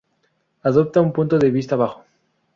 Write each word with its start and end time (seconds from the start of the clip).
Adopta 0.63 0.99
un 0.99 1.11
punto 1.13 1.37
de 1.37 1.51
vista 1.51 1.75
bajo. 1.75 2.03